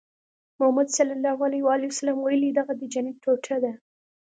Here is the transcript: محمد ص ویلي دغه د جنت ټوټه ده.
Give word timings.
محمد 0.57 0.87
ص 0.97 1.99
ویلي 2.23 2.49
دغه 2.59 2.73
د 2.77 2.81
جنت 2.93 3.15
ټوټه 3.23 3.57
ده. 3.63 3.71